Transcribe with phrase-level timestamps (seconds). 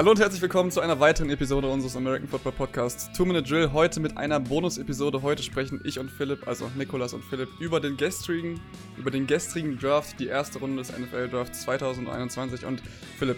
[0.00, 3.70] Hallo und herzlich willkommen zu einer weiteren Episode unseres American Football Podcasts Two Minute Drill.
[3.74, 5.20] Heute mit einer Bonus-Episode.
[5.20, 8.58] Heute sprechen ich und Philipp, also Nikolas und Philipp, über den gestrigen,
[8.96, 12.64] über den gestrigen Draft, die erste Runde des NFL Drafts 2021.
[12.64, 12.80] Und
[13.18, 13.36] Philipp,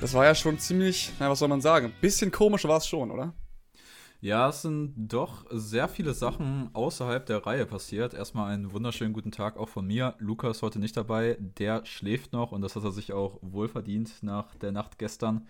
[0.00, 3.10] das war ja schon ziemlich, na was soll man sagen, bisschen komisch war es schon,
[3.10, 3.34] oder?
[4.22, 8.14] Ja, es sind doch sehr viele Sachen außerhalb der Reihe passiert.
[8.14, 10.14] Erstmal einen wunderschönen guten Tag auch von mir.
[10.20, 14.54] Lukas heute nicht dabei, der schläft noch und das hat er sich auch wohlverdient nach
[14.54, 15.48] der Nacht gestern.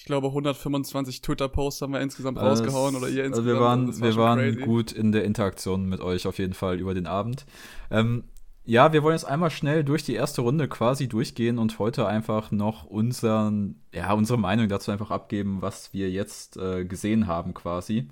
[0.00, 3.36] Ich glaube, 125 Twitter-Posts haben wir insgesamt also rausgehauen oder ihr insgesamt.
[3.36, 6.80] Also wir waren, war wir waren gut in der Interaktion mit euch auf jeden Fall
[6.80, 7.44] über den Abend.
[7.90, 8.24] Ähm,
[8.64, 12.50] ja, wir wollen jetzt einmal schnell durch die erste Runde quasi durchgehen und heute einfach
[12.50, 18.08] noch unseren, ja, unsere Meinung dazu einfach abgeben, was wir jetzt äh, gesehen haben quasi.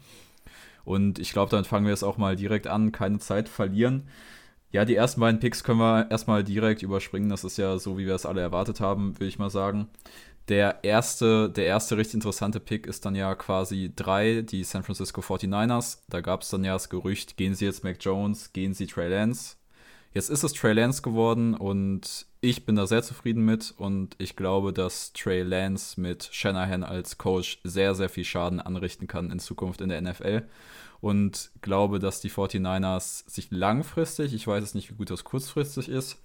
[0.84, 4.08] Und ich glaube, dann fangen wir jetzt auch mal direkt an, keine Zeit verlieren.
[4.70, 7.30] Ja, die ersten beiden Picks können wir erstmal direkt überspringen.
[7.30, 9.88] Das ist ja so, wie wir es alle erwartet haben, würde ich mal sagen.
[10.48, 15.20] Der erste, der erste richtig interessante Pick ist dann ja quasi drei, die San Francisco
[15.20, 15.98] 49ers.
[16.08, 19.10] Da gab es dann ja das Gerücht, gehen sie jetzt Mac Jones, gehen sie Trey
[19.10, 19.56] Lance.
[20.14, 24.36] Jetzt ist es Trey Lance geworden und ich bin da sehr zufrieden mit und ich
[24.36, 29.40] glaube, dass Trey Lance mit Shanahan als Coach sehr, sehr viel Schaden anrichten kann in
[29.40, 30.48] Zukunft in der NFL
[31.00, 35.90] und glaube, dass die 49ers sich langfristig, ich weiß jetzt nicht, wie gut das kurzfristig
[35.90, 36.16] ist,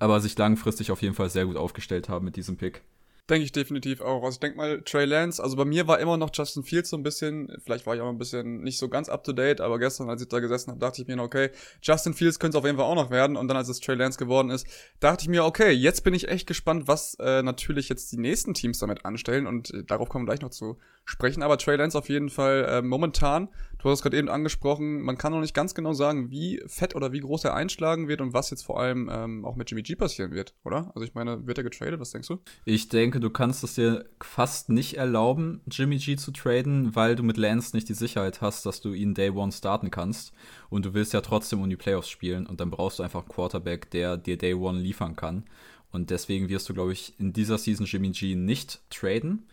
[0.00, 2.82] aber sich langfristig auf jeden Fall sehr gut aufgestellt haben mit diesem Pick.
[3.30, 4.24] Denke ich definitiv auch.
[4.24, 6.96] Also ich denke mal, Trey Lance, also bei mir war immer noch Justin Fields so
[6.96, 9.78] ein bisschen, vielleicht war ich auch ein bisschen nicht so ganz up to date, aber
[9.78, 11.50] gestern, als ich da gesessen habe, dachte ich mir, okay,
[11.80, 13.36] Justin Fields könnte es auf jeden Fall auch noch werden.
[13.36, 14.66] Und dann, als es Trey Lance geworden ist,
[14.98, 18.54] dachte ich mir, okay, jetzt bin ich echt gespannt, was äh, natürlich jetzt die nächsten
[18.54, 19.46] Teams damit anstellen.
[19.46, 21.42] Und äh, darauf kommen wir gleich noch zu sprechen.
[21.42, 25.18] Aber Trey Lance auf jeden Fall äh, momentan, du hast es gerade eben angesprochen, man
[25.18, 28.32] kann noch nicht ganz genau sagen, wie fett oder wie groß er einschlagen wird und
[28.32, 30.92] was jetzt vor allem ähm, auch mit Jimmy G passieren wird, oder?
[30.94, 32.00] Also ich meine, wird er getradet?
[32.00, 32.38] Was denkst du?
[32.64, 37.22] Ich denke, du kannst es dir fast nicht erlauben, Jimmy G zu traden, weil du
[37.22, 40.32] mit Lance nicht die Sicherheit hast, dass du ihn Day One starten kannst.
[40.70, 43.28] Und du willst ja trotzdem um die Playoffs spielen und dann brauchst du einfach einen
[43.28, 45.44] Quarterback, der dir Day One liefern kann.
[45.90, 49.46] Und deswegen wirst du, glaube ich, in dieser Season Jimmy G nicht traden.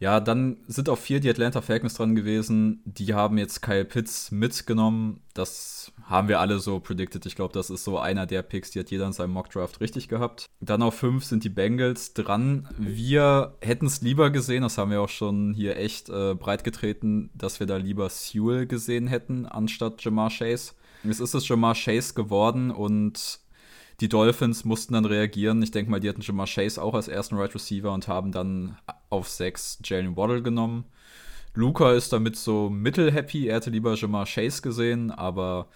[0.00, 2.80] Ja, dann sind auch vier die Atlanta Falcons dran gewesen.
[2.84, 5.20] Die haben jetzt Kyle Pitts mitgenommen.
[5.34, 7.26] Das haben wir alle so predicted.
[7.26, 10.08] Ich glaube, das ist so einer der Picks, die hat jeder in seinem Mockdraft richtig
[10.08, 10.46] gehabt.
[10.60, 12.68] Dann auf fünf sind die Bengals dran.
[12.78, 17.30] Wir hätten es lieber gesehen, das haben wir auch schon hier echt äh, breit getreten,
[17.34, 20.72] dass wir da lieber Sewell gesehen hätten, anstatt Jamar Chase.
[21.04, 23.40] Jetzt ist es Jamar Chase geworden und
[24.00, 25.62] die Dolphins mussten dann reagieren.
[25.62, 28.32] Ich denke mal, die hatten schon mal Chase auch als ersten Right Receiver und haben
[28.32, 28.78] dann
[29.10, 30.84] auf 6 Jalen Waddle genommen.
[31.54, 33.48] Luca ist damit so mittelhappy.
[33.48, 35.68] Er hätte lieber Jamar Chase gesehen, aber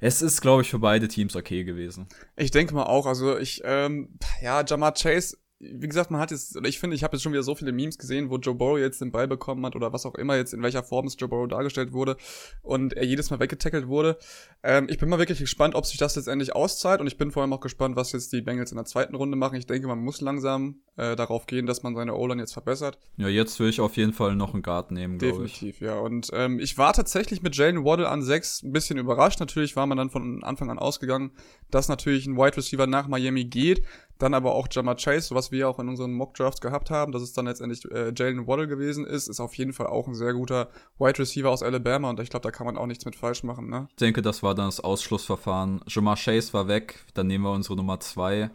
[0.00, 2.06] es ist, glaube ich, für beide Teams okay gewesen.
[2.36, 3.04] Ich denke mal auch.
[3.04, 7.02] Also ich, ähm, ja, Jamar Chase wie gesagt, man hat jetzt, oder ich finde, ich
[7.02, 9.66] habe jetzt schon wieder so viele Memes gesehen, wo Joe Burrow jetzt den Ball bekommen
[9.66, 12.16] hat oder was auch immer jetzt, in welcher Form es Joe Burrow dargestellt wurde
[12.62, 14.18] und er jedes Mal weggetackelt wurde.
[14.62, 17.42] Ähm, ich bin mal wirklich gespannt, ob sich das letztendlich auszahlt und ich bin vor
[17.42, 19.56] allem auch gespannt, was jetzt die Bengals in der zweiten Runde machen.
[19.56, 22.98] Ich denke, man muss langsam äh, darauf gehen, dass man seine O-Line jetzt verbessert.
[23.16, 25.54] Ja, jetzt will ich auf jeden Fall noch einen Guard nehmen, glaube ich.
[25.54, 25.98] Definitiv, ja.
[25.98, 29.40] Und ähm, ich war tatsächlich mit Jalen Waddle an sechs ein bisschen überrascht.
[29.40, 31.32] Natürlich war man dann von Anfang an ausgegangen,
[31.70, 33.82] dass natürlich ein Wide Receiver nach Miami geht.
[34.18, 37.22] Dann aber auch Jamar Chase, was wir auch in unseren Mock Drafts gehabt haben, dass
[37.22, 40.34] es dann letztendlich äh, Jalen Waddle gewesen ist, ist auf jeden Fall auch ein sehr
[40.34, 43.42] guter Wide Receiver aus Alabama und ich glaube, da kann man auch nichts mit falsch
[43.42, 43.68] machen.
[43.68, 43.86] Ne?
[43.90, 45.80] Ich denke, das war dann das Ausschlussverfahren.
[45.86, 48.50] Jamar Chase war weg, dann nehmen wir unsere Nummer zwei.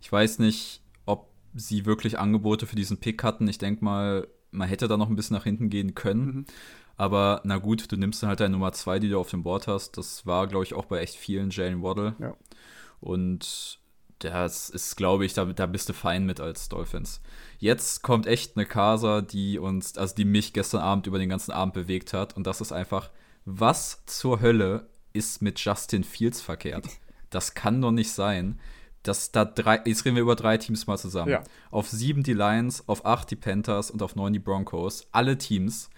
[0.00, 3.46] Ich weiß nicht, ob sie wirklich Angebote für diesen Pick hatten.
[3.48, 6.26] Ich denke mal, man hätte da noch ein bisschen nach hinten gehen können.
[6.26, 6.44] Mhm.
[6.96, 9.66] Aber na gut, du nimmst dann halt deine Nummer zwei, die du auf dem Board
[9.66, 9.96] hast.
[9.98, 12.14] Das war, glaube ich, auch bei echt vielen Jalen Waddle.
[12.20, 12.36] Ja.
[13.00, 13.80] Und
[14.30, 17.20] das ist, glaube ich, da, da bist du fein mit als Dolphins.
[17.58, 21.52] Jetzt kommt echt eine Casa, die uns, also die mich gestern Abend über den ganzen
[21.52, 22.36] Abend bewegt hat.
[22.36, 23.10] Und das ist einfach,
[23.44, 26.86] was zur Hölle ist mit Justin Fields verkehrt?
[27.30, 28.60] Das kann doch nicht sein,
[29.02, 31.32] dass da drei, jetzt reden wir über drei Teams mal zusammen.
[31.32, 31.42] Ja.
[31.72, 35.08] Auf sieben die Lions, auf acht die Panthers und auf neun die Broncos.
[35.10, 35.90] Alle Teams,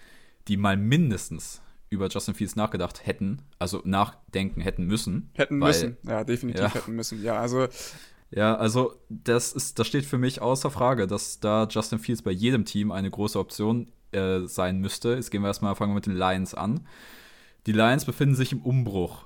[0.47, 1.61] die mal mindestens
[1.91, 5.29] über Justin Fields nachgedacht hätten, also nachdenken hätten müssen.
[5.35, 6.73] Hätten weil, müssen, ja, definitiv ja.
[6.73, 7.23] hätten müssen.
[7.23, 7.67] Ja, also.
[8.29, 12.31] Ja, also das ist, das steht für mich außer Frage, dass da Justin Fields bei
[12.31, 15.15] jedem Team eine große Option äh, sein müsste.
[15.15, 16.85] Jetzt gehen wir erstmal, fangen wir mit den Lions an.
[17.67, 19.25] Die Lions befinden sich im Umbruch.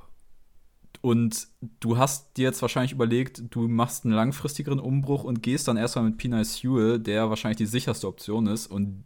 [1.01, 1.47] Und
[1.79, 6.05] du hast dir jetzt wahrscheinlich überlegt, du machst einen langfristigeren Umbruch und gehst dann erstmal
[6.05, 8.67] mit Pina Sewell, der wahrscheinlich die sicherste Option ist.
[8.67, 9.05] Und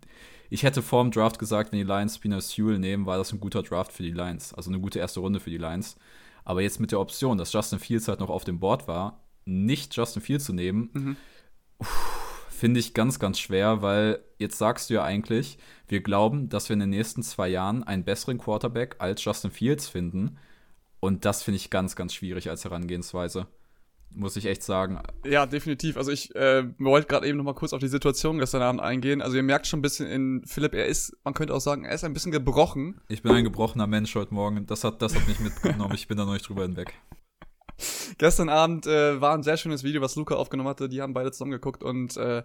[0.49, 3.39] ich hätte vor dem Draft gesagt, wenn die Lions Spina Sewell nehmen, war das ein
[3.39, 4.53] guter Draft für die Lions.
[4.53, 5.95] Also eine gute erste Runde für die Lions.
[6.43, 9.95] Aber jetzt mit der Option, dass Justin Fields halt noch auf dem Board war, nicht
[9.95, 11.17] Justin Fields zu nehmen, mhm.
[12.49, 15.57] finde ich ganz, ganz schwer, weil jetzt sagst du ja eigentlich,
[15.87, 19.87] wir glauben, dass wir in den nächsten zwei Jahren einen besseren Quarterback als Justin Fields
[19.87, 20.37] finden.
[20.99, 23.47] Und das finde ich ganz, ganz schwierig als Herangehensweise.
[24.09, 24.99] Muss ich echt sagen.
[25.25, 25.97] Ja, definitiv.
[25.97, 29.21] Also ich äh, wollte gerade eben noch mal kurz auf die Situation gestern Abend eingehen.
[29.21, 31.93] Also ihr merkt schon ein bisschen in Philipp, er ist, man könnte auch sagen, er
[31.93, 33.01] ist ein bisschen gebrochen.
[33.09, 34.65] Ich bin ein gebrochener Mensch heute Morgen.
[34.67, 35.93] Das hat, das hat mich mitgenommen.
[35.95, 36.93] Ich bin da noch nicht drüber hinweg.
[38.17, 40.89] Gestern Abend äh, war ein sehr schönes Video, was Luca aufgenommen hatte.
[40.89, 42.43] Die haben beide zusammen geguckt und äh,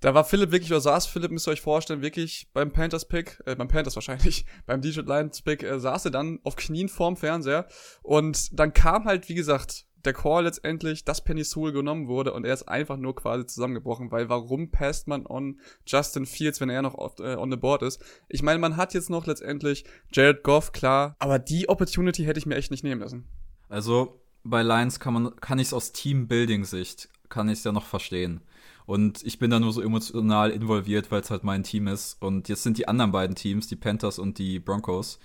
[0.00, 3.56] da war Philipp wirklich, oder saß Philipp, müsst ihr euch vorstellen, wirklich beim Panthers-Pick, äh,
[3.56, 7.66] beim Panthers wahrscheinlich, beim Detroit Lions-Pick, äh, saß er dann auf Knien vorm Fernseher
[8.02, 12.44] und dann kam halt, wie gesagt, der Call letztendlich, dass Penny Sewell genommen wurde und
[12.44, 16.82] er ist einfach nur quasi zusammengebrochen, weil warum passt man on Justin Fields, wenn er
[16.82, 18.02] noch auf, äh, on the board ist?
[18.28, 22.46] Ich meine, man hat jetzt noch letztendlich Jared Goff, klar, aber die Opportunity hätte ich
[22.46, 23.28] mir echt nicht nehmen lassen.
[23.68, 27.86] Also, bei Lions kann man, kann ich es aus Team-Building-Sicht, kann ich es ja noch
[27.86, 28.40] verstehen.
[28.86, 32.16] Und ich bin da nur so emotional involviert, weil es halt mein Team ist.
[32.22, 35.18] Und jetzt sind die anderen beiden Teams, die Panthers und die Broncos.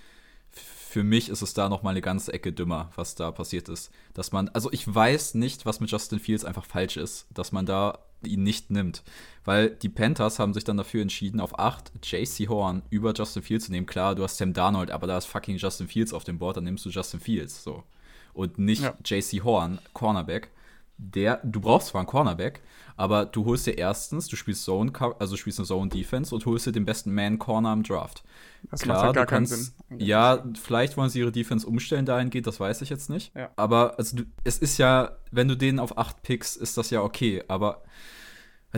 [0.51, 3.89] Für mich ist es da noch mal eine ganze Ecke dümmer, was da passiert ist.
[4.13, 7.65] Dass man, also ich weiß nicht, was mit Justin Fields einfach falsch ist, dass man
[7.65, 9.01] da ihn nicht nimmt.
[9.45, 13.67] Weil die Panthers haben sich dann dafür entschieden, auf 8 JC Horn über Justin Fields
[13.67, 13.87] zu nehmen.
[13.87, 16.65] Klar, du hast Sam Darnold, aber da ist fucking Justin Fields auf dem Board, dann
[16.65, 17.63] nimmst du Justin Fields.
[17.63, 17.83] So
[18.33, 18.95] und nicht ja.
[19.03, 20.49] JC Horn, Cornerback.
[20.97, 22.61] Der, du brauchst zwar einen Cornerback,
[22.95, 26.67] aber du holst dir erstens, du spielst Zone, also spielst eine Zone Defense und holst
[26.67, 28.23] dir den besten Man Corner im Draft.
[28.69, 30.07] Das Klar, macht halt gar kannst, keinen Sinn.
[30.07, 33.35] Ja, vielleicht wollen sie ihre Defense umstellen dahingehend, das weiß ich jetzt nicht.
[33.35, 33.49] Ja.
[33.55, 37.01] Aber also du, es ist ja, wenn du den auf 8 pickst, ist das ja
[37.01, 37.81] okay, aber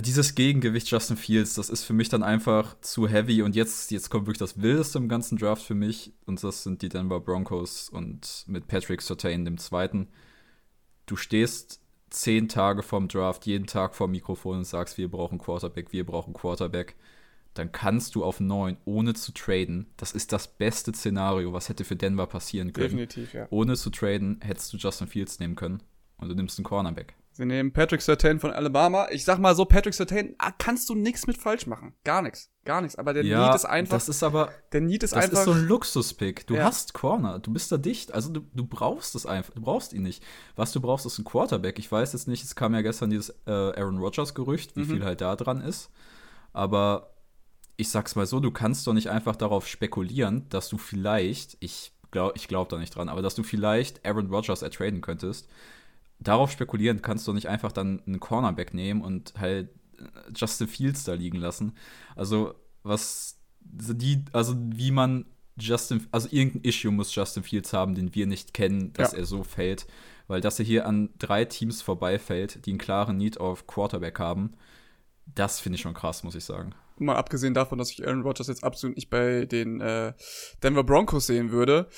[0.02, 3.42] dieses Gegengewicht Justin Fields, das ist für mich dann einfach zu heavy.
[3.42, 6.12] Und jetzt, jetzt kommt wirklich das Wildeste im ganzen Draft für mich.
[6.26, 10.10] Und das sind die Denver Broncos und mit Patrick Surtain, dem zweiten.
[11.06, 15.94] Du stehst zehn Tage vorm Draft, jeden Tag vorm Mikrofon und sagst, wir brauchen Quarterback,
[15.94, 16.96] wir brauchen Quarterback.
[17.54, 19.88] Dann kannst du auf neun, ohne zu traden.
[19.96, 22.90] Das ist das beste Szenario, was hätte für Denver passieren können.
[22.90, 23.48] Definitiv, ja.
[23.50, 25.82] Ohne zu traden hättest du Justin Fields nehmen können.
[26.18, 27.16] Und du nimmst einen Cornerback.
[27.36, 29.10] Sie nehmen Patrick Sertain von Alabama.
[29.12, 31.94] Ich sag mal so, Patrick Sertain, ah, kannst du nichts mit falsch machen.
[32.06, 32.50] Gar nichts.
[32.64, 32.96] Gar nichts.
[32.96, 33.98] Aber der ja, Need ist einfach.
[33.98, 34.54] Das ist aber.
[34.72, 35.32] Der Need ist das einfach.
[35.32, 36.48] Das ist so ein Luxuspick.
[36.48, 36.64] Du ja.
[36.64, 37.40] hast Corner.
[37.40, 38.14] Du bist da dicht.
[38.14, 39.54] Also du, du brauchst es einfach.
[39.54, 40.24] Du brauchst ihn nicht.
[40.56, 41.78] Was du brauchst, ist ein Quarterback.
[41.78, 44.90] Ich weiß jetzt nicht, es kam ja gestern dieses äh, Aaron Rodgers-Gerücht, wie mhm.
[44.90, 45.92] viel halt da dran ist.
[46.54, 47.16] Aber
[47.76, 51.92] ich sag's mal so, du kannst doch nicht einfach darauf spekulieren, dass du vielleicht, ich
[52.12, 55.50] glaube ich glaub da nicht dran, aber dass du vielleicht Aaron Rodgers ertraden könntest
[56.20, 60.04] darauf spekulieren kannst du nicht einfach dann einen Cornerback nehmen und halt äh,
[60.36, 61.74] Justin Fields da liegen lassen.
[62.16, 65.26] Also, was die, also wie man
[65.58, 69.20] Justin, also irgendein Issue muss Justin Fields haben, den wir nicht kennen, dass ja.
[69.20, 69.88] er so fällt.
[70.28, 74.54] Weil dass er hier an drei Teams vorbeifällt, die einen klaren Need auf Quarterback haben,
[75.26, 76.74] das finde ich schon krass, muss ich sagen.
[76.98, 80.14] Mal abgesehen davon, dass ich Aaron Rodgers jetzt absolut nicht bei den äh,
[80.64, 81.90] Denver Broncos sehen würde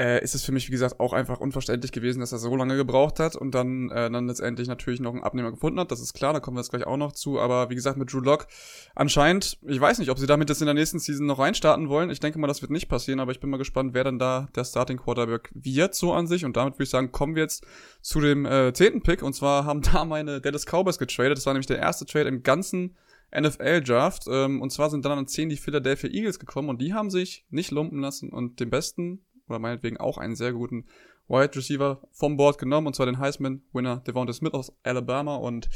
[0.00, 2.74] äh, ist es für mich, wie gesagt, auch einfach unverständlich gewesen, dass er so lange
[2.76, 5.90] gebraucht hat und dann, äh, dann letztendlich natürlich noch einen Abnehmer gefunden hat.
[5.90, 7.38] Das ist klar, da kommen wir jetzt gleich auch noch zu.
[7.38, 8.46] Aber wie gesagt, mit Drew Lock
[8.94, 12.08] anscheinend, ich weiß nicht, ob sie damit jetzt in der nächsten Season noch reinstarten wollen.
[12.08, 14.48] Ich denke mal, das wird nicht passieren, aber ich bin mal gespannt, wer dann da
[14.54, 16.46] der Starting Quarterback wird so an sich.
[16.46, 17.66] Und damit würde ich sagen, kommen wir jetzt
[18.00, 19.22] zu dem äh, zehnten Pick.
[19.22, 21.36] Und zwar haben da meine Dallas Cowboys getradet.
[21.36, 22.96] Das war nämlich der erste Trade im ganzen
[23.38, 24.24] NFL-Draft.
[24.28, 27.44] Ähm, und zwar sind dann an 10 die Philadelphia Eagles gekommen und die haben sich
[27.50, 30.86] nicht lumpen lassen und den besten oder meinetwegen auch einen sehr guten
[31.30, 35.36] Wide Receiver vom Board genommen, und zwar den Heisman-Winner Devonta Smith aus Alabama.
[35.36, 35.68] Und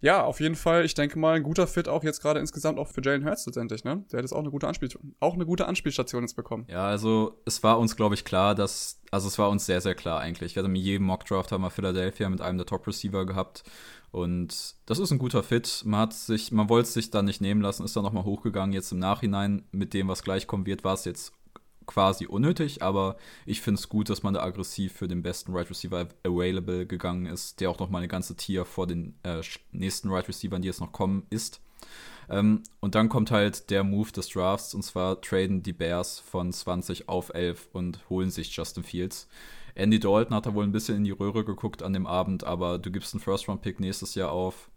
[0.00, 2.86] ja, auf jeden Fall, ich denke mal, ein guter Fit auch jetzt gerade insgesamt auch
[2.86, 4.04] für Jalen Hurts letztendlich, ne?
[4.12, 6.64] Der hat jetzt auch eine gute Anspielstation, auch eine gute Anspielstation jetzt bekommen.
[6.68, 9.96] Ja, also es war uns, glaube ich, klar, dass, also es war uns sehr, sehr
[9.96, 10.54] klar eigentlich.
[10.54, 13.64] Wir hatten mit jedem Mock-Draft haben wir Philadelphia mit einem der Top-Receiver gehabt.
[14.12, 15.82] Und das ist ein guter Fit.
[15.84, 18.72] Man hat sich, man wollte es sich dann nicht nehmen lassen, ist dann nochmal hochgegangen.
[18.72, 21.32] Jetzt im Nachhinein mit dem, was gleich kommen wird, war es jetzt
[21.90, 23.16] quasi unnötig, aber
[23.46, 27.26] ich finde es gut, dass man da aggressiv für den besten Right Receiver available gegangen
[27.26, 29.42] ist, der auch noch mal eine ganze Tier vor den äh,
[29.72, 31.60] nächsten Right Receivern, die jetzt noch kommen, ist.
[32.28, 36.52] Ähm, und dann kommt halt der Move des Drafts und zwar traden die Bears von
[36.52, 39.26] 20 auf 11 und holen sich Justin Fields.
[39.74, 42.78] Andy Dalton hat da wohl ein bisschen in die Röhre geguckt an dem Abend, aber
[42.78, 44.70] du gibst einen First-Round-Pick nächstes Jahr auf,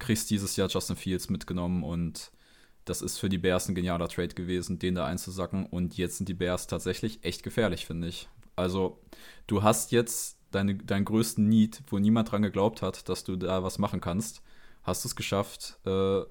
[0.00, 2.32] kriegst dieses Jahr Justin Fields mitgenommen und
[2.84, 5.66] das ist für die Bears ein genialer Trade gewesen, den da einzusacken.
[5.66, 8.28] Und jetzt sind die Bears tatsächlich echt gefährlich, finde ich.
[8.56, 8.98] Also,
[9.46, 13.62] du hast jetzt deine, deinen größten Need, wo niemand dran geglaubt hat, dass du da
[13.62, 14.42] was machen kannst,
[14.82, 16.22] hast es geschafft, äh,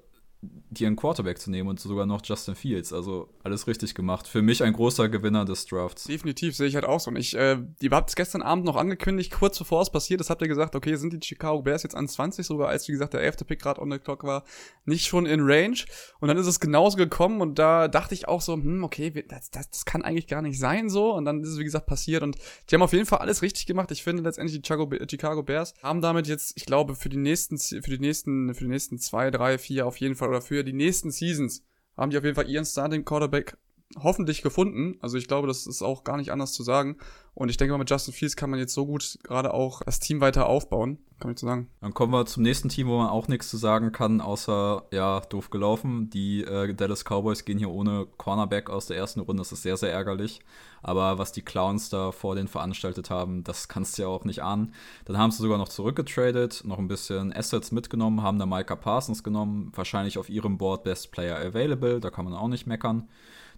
[0.42, 2.92] dir einen Quarterback zu nehmen und sogar noch Justin Fields.
[2.92, 4.26] Also alles richtig gemacht.
[4.26, 6.04] Für mich ein großer Gewinner des Drafts.
[6.04, 7.10] Definitiv, sehe ich halt auch so.
[7.10, 10.30] Und ich, äh, ihr habt es gestern Abend noch angekündigt, kurz bevor es passiert ist,
[10.30, 13.14] habt ihr gesagt, okay, sind die Chicago Bears jetzt an 20 sogar, als wie gesagt
[13.14, 13.46] der 11.
[13.46, 14.42] Pick gerade on the clock war,
[14.84, 15.76] nicht schon in Range.
[16.18, 19.50] Und dann ist es genauso gekommen und da dachte ich auch so, hm, okay, das,
[19.50, 21.14] das, das kann eigentlich gar nicht sein so.
[21.14, 22.24] Und dann ist es, wie gesagt, passiert.
[22.24, 22.36] Und
[22.68, 23.92] die haben auf jeden Fall alles richtig gemacht.
[23.92, 27.58] Ich finde letztendlich die Chicago, Chicago Bears haben damit jetzt, ich glaube, für die nächsten,
[27.58, 30.72] für die nächsten, für die nächsten zwei, drei, vier auf jeden Fall oder für die
[30.72, 31.64] nächsten Seasons
[31.96, 33.56] haben die auf jeden Fall ihren Starting Quarterback
[34.00, 34.96] hoffentlich gefunden.
[35.00, 36.96] Also ich glaube, das ist auch gar nicht anders zu sagen.
[37.34, 40.00] Und ich denke mal, mit Justin Fields kann man jetzt so gut gerade auch das
[40.00, 41.70] Team weiter aufbauen, kann ich so sagen.
[41.80, 45.20] Dann kommen wir zum nächsten Team, wo man auch nichts zu sagen kann, außer, ja,
[45.20, 46.10] doof gelaufen.
[46.10, 49.40] Die äh, Dallas Cowboys gehen hier ohne Cornerback aus der ersten Runde.
[49.40, 50.40] Das ist sehr, sehr ärgerlich.
[50.82, 54.42] Aber was die Clowns da vor den veranstaltet haben, das kannst du ja auch nicht
[54.42, 54.74] ahnen.
[55.06, 59.22] Dann haben sie sogar noch zurückgetradet, noch ein bisschen Assets mitgenommen, haben da Micah Parsons
[59.22, 59.72] genommen.
[59.74, 63.08] Wahrscheinlich auf ihrem Board Best Player Available, da kann man auch nicht meckern.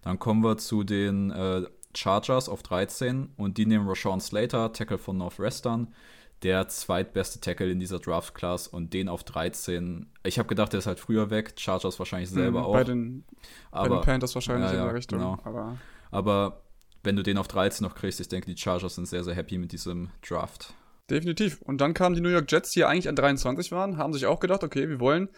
[0.05, 1.63] Dann kommen wir zu den äh,
[1.97, 5.95] Chargers auf 13 und die nehmen Rashawn Slater, Tackle von Northwestern,
[6.43, 10.11] der zweitbeste Tackle in dieser Draft-Class und den auf 13.
[10.25, 12.73] Ich habe gedacht, der ist halt früher weg, Chargers wahrscheinlich selber mhm, auch.
[12.75, 13.25] Bei den,
[13.71, 15.19] aber, bei den Panthers wahrscheinlich ja, ja, in der Richtung.
[15.21, 15.39] Genau.
[15.45, 15.79] Aber,
[16.11, 16.61] aber
[17.03, 19.57] wenn du den auf 13 noch kriegst, ich denke, die Chargers sind sehr, sehr happy
[19.57, 20.75] mit diesem Draft.
[21.09, 21.61] Definitiv.
[21.63, 24.27] Und dann kamen die New York Jets, die ja eigentlich an 23 waren, haben sich
[24.27, 25.29] auch gedacht, okay, wir wollen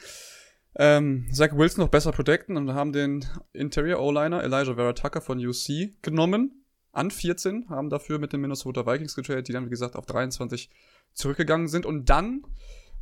[0.78, 5.38] ähm, Zach Wilson noch besser protecten und haben den Interior O-Liner Elijah Vera Tucker von
[5.38, 9.96] UC genommen an 14, haben dafür mit den Minnesota Vikings getradet, die dann, wie gesagt,
[9.96, 10.70] auf 23
[11.12, 11.84] zurückgegangen sind.
[11.84, 12.42] Und dann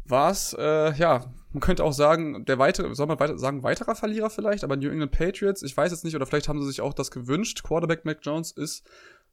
[0.05, 3.95] war es, äh, ja, man könnte auch sagen, der weitere, soll man weiter, sagen, weiterer
[3.95, 6.81] Verlierer vielleicht, aber New England Patriots, ich weiß jetzt nicht, oder vielleicht haben sie sich
[6.81, 7.63] auch das gewünscht.
[7.63, 8.85] Quarterback Mac Jones ist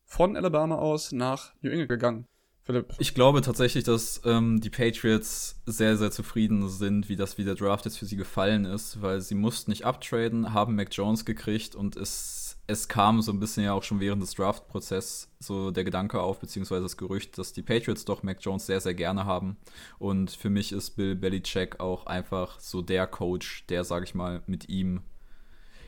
[0.06, 2.28] von Alabama aus nach New England gegangen.
[2.72, 2.94] Philipp.
[3.00, 7.56] Ich glaube tatsächlich, dass ähm, die Patriots sehr, sehr zufrieden sind, wie das wie der
[7.56, 11.75] Draft jetzt für sie gefallen ist, weil sie mussten nicht abtraden, haben Mac Jones gekriegt
[11.75, 15.84] und es, es kam so ein bisschen ja auch schon während des Draft-Prozesses so der
[15.84, 19.58] Gedanke auf, beziehungsweise das Gerücht, dass die Patriots doch Mac Jones sehr, sehr gerne haben.
[20.00, 24.44] Und für mich ist Bill Belichick auch einfach so der Coach, der, sag ich mal,
[24.46, 25.01] mit ihm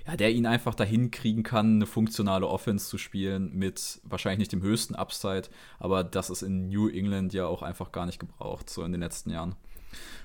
[0.05, 4.51] ja, der ihn einfach dahin kriegen kann, eine funktionale Offense zu spielen mit wahrscheinlich nicht
[4.51, 5.43] dem höchsten Upside,
[5.79, 9.01] aber das ist in New England ja auch einfach gar nicht gebraucht, so in den
[9.01, 9.55] letzten Jahren.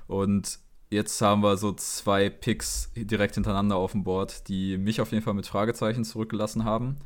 [0.06, 0.58] Und
[0.90, 5.22] jetzt haben wir so zwei Picks direkt hintereinander auf dem Board, die mich auf jeden
[5.22, 6.98] Fall mit Fragezeichen zurückgelassen haben.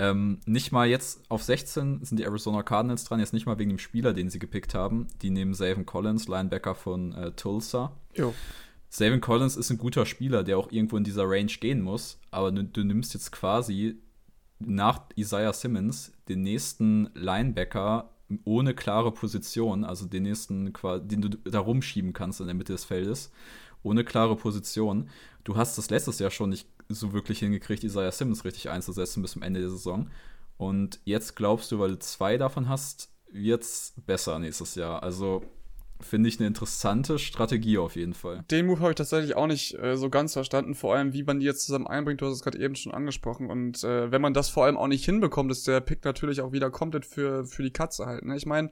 [0.00, 3.70] Ähm, nicht mal jetzt auf 16 sind die Arizona Cardinals dran, jetzt nicht mal wegen
[3.70, 5.08] dem Spieler, den sie gepickt haben.
[5.22, 7.92] Die nehmen Savin Collins, Linebacker von äh, Tulsa.
[8.14, 8.32] Jo.
[8.90, 12.52] Savin Collins ist ein guter Spieler, der auch irgendwo in dieser Range gehen muss, aber
[12.52, 14.00] du, du nimmst jetzt quasi
[14.58, 18.10] nach Isaiah Simmons den nächsten Linebacker
[18.44, 22.84] ohne klare Position, also den nächsten, den du da rumschieben kannst in der Mitte des
[22.84, 23.30] Feldes,
[23.82, 25.08] ohne klare Position.
[25.44, 29.32] Du hast das letztes Jahr schon nicht so wirklich hingekriegt, Isaiah Simmons richtig einzusetzen bis
[29.32, 30.10] zum Ende der Saison.
[30.56, 35.02] Und jetzt glaubst du, weil du zwei davon hast, wird es besser nächstes Jahr.
[35.02, 35.42] Also
[36.00, 38.44] Finde ich eine interessante Strategie auf jeden Fall.
[38.50, 41.40] Den Move habe ich tatsächlich auch nicht äh, so ganz verstanden, vor allem wie man
[41.40, 42.20] die jetzt zusammen einbringt.
[42.20, 43.50] Du hast es gerade eben schon angesprochen.
[43.50, 46.52] Und äh, wenn man das vor allem auch nicht hinbekommt, ist der Pick natürlich auch
[46.52, 48.24] wieder komplett für, für die Katze halt.
[48.24, 48.36] Ne?
[48.36, 48.70] Ich meine,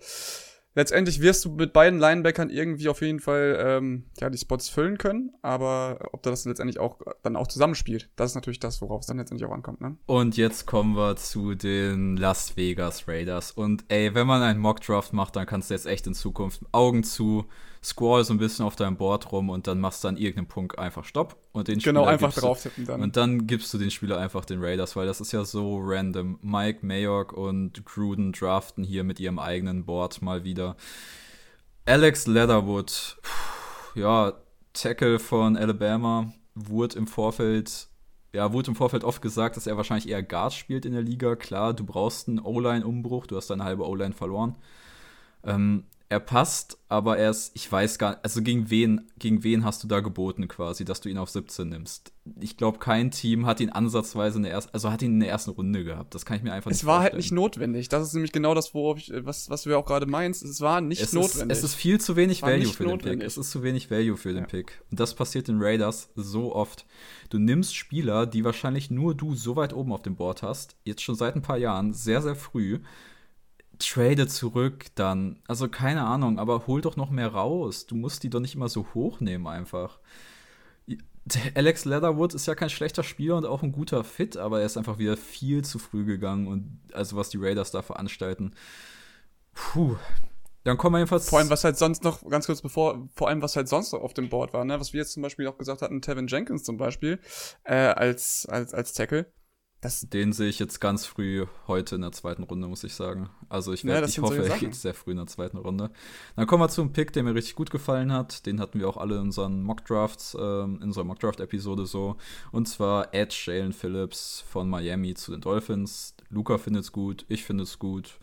[0.77, 4.99] letztendlich wirst du mit beiden Linebackern irgendwie auf jeden Fall ähm, ja, die Spots füllen
[4.99, 9.07] können, aber ob das letztendlich auch dann auch zusammenspielt, das ist natürlich das, worauf es
[9.07, 9.81] dann letztendlich auch ankommt.
[9.81, 9.97] Ne?
[10.07, 13.51] Und jetzt kommen wir zu den Las Vegas Raiders.
[13.51, 17.03] Und ey, wenn man einen Mockdraft macht, dann kannst du jetzt echt in Zukunft Augen
[17.03, 17.47] zu
[17.87, 20.77] scroll so ein bisschen auf deinem Board rum und dann machst du an irgendeinem Punkt
[20.77, 23.01] einfach Stopp und den Genau, einfach drauf tippen dann.
[23.01, 26.41] Und dann gibst du den Spieler einfach den Raiders, weil das ist ja so random.
[26.43, 30.77] Mike Mayock und Gruden draften hier mit ihrem eigenen Board mal wieder.
[31.85, 33.19] Alex Leatherwood,
[33.95, 34.33] ja,
[34.73, 37.89] Tackle von Alabama, wurde im Vorfeld
[38.33, 41.37] ja, wurde im Vorfeld oft gesagt, dass er wahrscheinlich eher Guard spielt in der Liga.
[41.37, 44.57] Klar, du brauchst einen O-Line-Umbruch, du hast deine halbe O-Line verloren.
[45.45, 49.65] Ähm, er passt, aber er ist, ich weiß gar nicht, also gegen wen, gegen wen
[49.65, 52.13] hast du da geboten quasi, dass du ihn auf 17 nimmst?
[52.39, 55.31] Ich glaube, kein Team hat ihn ansatzweise in der ersten, also hat ihn in der
[55.31, 56.15] ersten Runde gehabt.
[56.15, 57.89] Das kann ich mir einfach es nicht Es war halt nicht notwendig.
[57.89, 60.45] Das ist nämlich genau das, worauf ich, was, was du auch gerade meinst.
[60.45, 61.57] Es war nicht es notwendig.
[61.57, 63.03] Ist, es ist viel zu wenig Value für notwendig.
[63.03, 63.27] den Pick.
[63.27, 64.37] Es ist zu wenig Value für ja.
[64.37, 64.83] den Pick.
[64.91, 66.87] Und das passiert den Raiders so oft.
[67.31, 71.03] Du nimmst Spieler, die wahrscheinlich nur du so weit oben auf dem Board hast, jetzt
[71.03, 72.79] schon seit ein paar Jahren, sehr, sehr früh
[73.79, 75.41] trade zurück dann.
[75.47, 77.87] Also keine Ahnung, aber hol doch noch mehr raus.
[77.87, 79.99] Du musst die doch nicht immer so hochnehmen einfach.
[81.55, 84.77] Alex Leatherwood ist ja kein schlechter Spieler und auch ein guter Fit, aber er ist
[84.77, 88.53] einfach wieder viel zu früh gegangen und also was die Raiders da veranstalten.
[89.53, 89.97] Puh.
[90.65, 91.29] dann kommen wir jedenfalls.
[91.29, 94.03] Vor allem, was halt sonst noch, ganz kurz bevor, vor allem, was halt sonst noch
[94.03, 94.79] auf dem Board war, ne?
[94.79, 97.19] Was wir jetzt zum Beispiel auch gesagt hatten, Tevin Jenkins zum Beispiel,
[97.65, 99.27] äh, als, als, als Tackle.
[99.87, 103.31] Das Den sehe ich jetzt ganz früh heute in der zweiten Runde, muss ich sagen.
[103.49, 105.93] Also ich, werd, ja, ich hoffe, er geht sehr früh in der zweiten Runde.
[106.35, 108.47] Dann kommen wir zu einem Pick, der mir richtig gut gefallen hat.
[108.47, 112.17] Den hatten wir auch alle in unseren Mockdrafts, äh, in unserer Mockdraft-Episode so.
[112.51, 116.17] Und zwar Edge Jalen Phillips von Miami zu den Dolphins.
[116.31, 118.19] Luca findet es gut, ich finde es gut.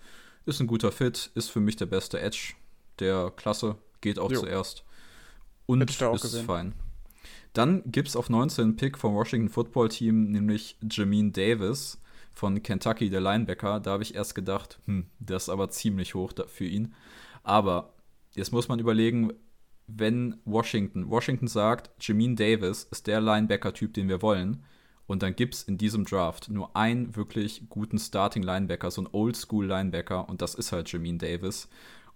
[0.46, 2.56] Ist ein guter Fit, ist für mich der beste Edge
[3.00, 4.42] der Klasse, geht auch jo.
[4.42, 4.84] zuerst.
[5.66, 6.46] Und ist gesehen.
[6.46, 6.74] fein.
[7.54, 12.02] Dann gibt es auf 19 einen Pick vom Washington Football Team, nämlich Jameen Davis
[12.34, 13.80] von Kentucky, der Linebacker.
[13.80, 16.94] Da habe ich erst gedacht, hm, das ist aber ziemlich hoch für ihn.
[17.44, 17.94] Aber
[18.34, 19.34] jetzt muss man überlegen,
[19.86, 24.64] wenn Washington, Washington sagt, Jameen Davis ist der Linebacker-Typ, den wir wollen,
[25.06, 30.30] und dann gibt es in diesem Draft nur einen wirklich guten Starting-Linebacker, so ein Oldschool-Linebacker,
[30.30, 31.68] und das ist halt Jameen Davis.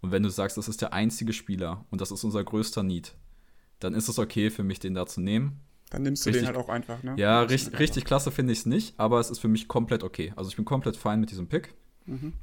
[0.02, 3.14] Und wenn du sagst, das ist der einzige Spieler und das ist unser größter Need,
[3.80, 5.62] dann ist es okay für mich, den da zu nehmen.
[5.90, 7.16] Dann nimmst du richtig, den halt auch einfach, ne?
[7.18, 10.34] Ja, richtig, richtig klasse finde ich es nicht, aber es ist für mich komplett okay.
[10.36, 11.74] Also ich bin komplett fein mit diesem Pick.
[12.06, 12.34] Mhm.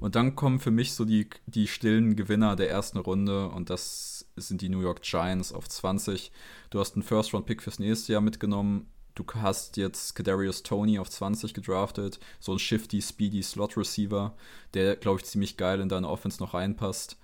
[0.00, 4.26] Und dann kommen für mich so die, die stillen Gewinner der ersten Runde und das
[4.36, 6.32] sind die New York Giants auf 20.
[6.70, 8.88] Du hast einen First-Round-Pick fürs nächste Jahr mitgenommen.
[9.14, 14.34] Du hast jetzt Kadarius Tony auf 20 gedraftet, so ein shifty, speedy Slot-Receiver,
[14.72, 17.18] der, glaube ich, ziemlich geil in deine Offense noch reinpasst.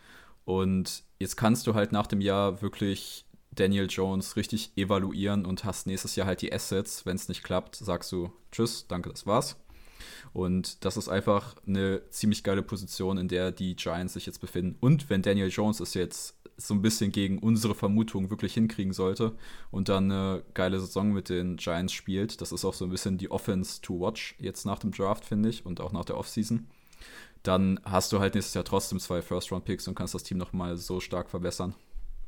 [0.44, 3.24] Und jetzt kannst du halt nach dem Jahr wirklich
[3.58, 7.06] Daniel Jones richtig evaluieren und hast nächstes Jahr halt die Assets.
[7.06, 9.56] Wenn es nicht klappt, sagst du Tschüss, danke, das war's.
[10.32, 14.76] Und das ist einfach eine ziemlich geile Position, in der die Giants sich jetzt befinden.
[14.80, 19.36] Und wenn Daniel Jones es jetzt so ein bisschen gegen unsere Vermutung wirklich hinkriegen sollte
[19.70, 22.40] und dann eine geile Saison mit den Giants spielt.
[22.40, 25.48] Das ist auch so ein bisschen die Offense to watch jetzt nach dem Draft, finde
[25.48, 26.66] ich, und auch nach der Offseason.
[27.44, 30.98] Dann hast du halt nächstes Jahr trotzdem zwei First-Round-Picks und kannst das Team nochmal so
[30.98, 31.76] stark verbessern.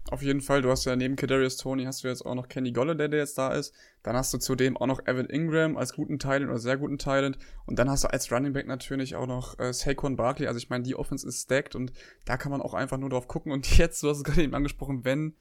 [0.08, 2.72] Auf jeden Fall, du hast ja neben Kadarius Tony hast du jetzt auch noch Kenny
[2.72, 3.74] Golladay, der jetzt da ist.
[4.02, 7.38] Dann hast du zudem auch noch Evan Ingram als guten Talent oder sehr guten Talent.
[7.66, 10.48] Und dann hast du als Running Back natürlich auch noch äh, Saquon Barkley.
[10.48, 11.92] Also ich meine, die Offense ist stacked und
[12.24, 13.52] da kann man auch einfach nur drauf gucken.
[13.52, 15.34] Und jetzt, du hast es gerade eben angesprochen, wenn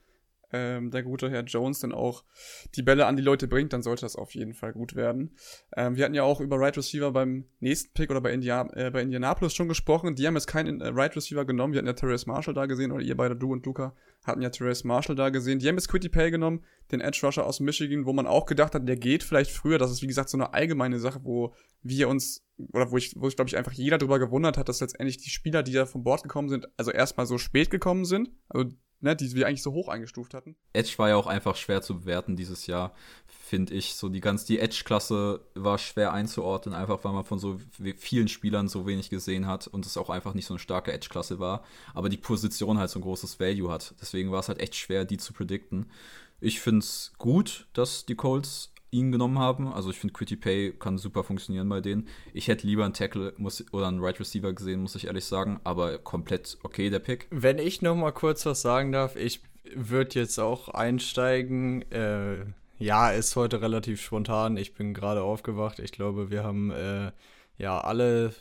[0.51, 2.23] ähm, der gute Herr Jones dann auch
[2.75, 5.35] die Bälle an die Leute bringt, dann sollte das auf jeden Fall gut werden.
[5.75, 8.89] Ähm, wir hatten ja auch über Right Receiver beim nächsten Pick oder bei, India äh,
[8.91, 10.15] bei Indianapolis schon gesprochen.
[10.15, 11.73] Die haben jetzt keinen äh, Right Receiver genommen.
[11.73, 14.49] Wir hatten ja Terrence Marshall da gesehen, oder ihr beide, du und Luca, hatten ja
[14.49, 15.59] Terrence Marshall da gesehen.
[15.59, 18.75] Die haben jetzt Quitty Pay genommen, den Edge Rusher aus Michigan, wo man auch gedacht
[18.75, 19.77] hat, der geht vielleicht früher.
[19.77, 23.27] Das ist, wie gesagt, so eine allgemeine Sache, wo wir uns, oder wo ich, wo
[23.27, 26.03] ich glaube ich einfach jeder drüber gewundert hat, dass letztendlich die Spieler, die da vom
[26.03, 28.31] Bord gekommen sind, also erstmal so spät gekommen sind.
[28.49, 30.55] Also ne, die wir eigentlich so hoch eingestuft hatten.
[30.73, 32.93] Edge war ja auch einfach schwer zu bewerten dieses Jahr,
[33.27, 33.95] finde ich.
[33.95, 37.59] So die ganz, die Edge-Klasse war schwer einzuordnen, einfach weil man von so
[37.97, 41.39] vielen Spielern so wenig gesehen hat und es auch einfach nicht so eine starke Edge-Klasse
[41.39, 41.63] war.
[41.93, 43.95] Aber die Position halt so ein großes Value hat.
[44.01, 45.91] Deswegen war es halt echt schwer, die zu predikten.
[46.41, 49.67] Ich finde es gut, dass die Colts ihn genommen haben.
[49.67, 52.07] Also ich finde, Quitty Pay kann super funktionieren bei denen.
[52.33, 55.59] Ich hätte lieber einen Tackle muss, oder einen Right Receiver gesehen, muss ich ehrlich sagen,
[55.63, 57.27] aber komplett okay der Pick.
[57.29, 59.41] Wenn ich noch mal kurz was sagen darf, ich
[59.75, 61.83] würde jetzt auch einsteigen.
[61.91, 62.45] Äh,
[62.79, 64.57] ja, ist heute relativ spontan.
[64.57, 65.79] Ich bin gerade aufgewacht.
[65.79, 67.11] Ich glaube, wir haben äh,
[67.57, 68.33] ja alle,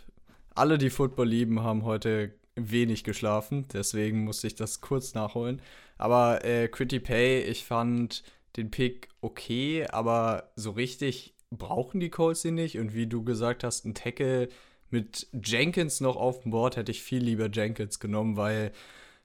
[0.54, 3.66] alle, die Football lieben, haben heute wenig geschlafen.
[3.72, 5.60] Deswegen musste ich das kurz nachholen.
[5.98, 8.22] Aber äh, Quitty Pay, ich fand
[8.58, 12.78] den Pick okay, aber so richtig brauchen die Colts ihn nicht.
[12.78, 14.48] Und wie du gesagt hast, ein Tackle
[14.90, 18.72] mit Jenkins noch auf dem Board hätte ich viel lieber Jenkins genommen, weil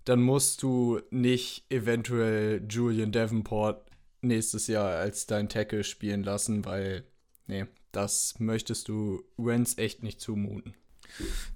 [0.05, 3.85] dann musst du nicht eventuell Julian Davenport
[4.21, 7.03] nächstes Jahr als dein Tackle spielen lassen, weil,
[7.47, 10.73] nee, das möchtest du Wentz echt nicht zumuten.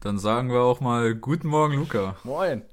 [0.02, 2.18] Dann sagen wir auch mal Guten Morgen, Luca.
[2.24, 2.63] Moin.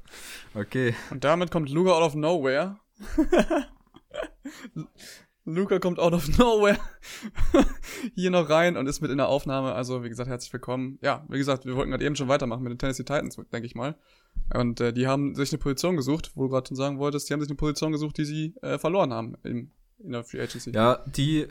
[0.54, 0.94] Okay.
[1.10, 2.78] Und damit kommt Luca out of nowhere.
[5.46, 6.78] Luca kommt out of nowhere
[8.14, 9.74] hier noch rein und ist mit in der Aufnahme.
[9.74, 10.98] Also, wie gesagt, herzlich willkommen.
[11.02, 13.74] Ja, wie gesagt, wir wollten gerade eben schon weitermachen mit den Tennessee Titans, denke ich
[13.74, 13.94] mal.
[14.54, 17.34] Und äh, die haben sich eine Position gesucht, wo du gerade schon sagen wolltest, die
[17.34, 20.70] haben sich eine Position gesucht, die sie äh, verloren haben im, in der Free Agency.
[20.70, 21.46] Ja, die,